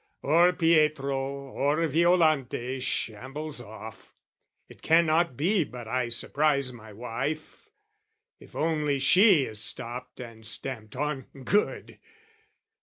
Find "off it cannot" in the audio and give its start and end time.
3.61-5.37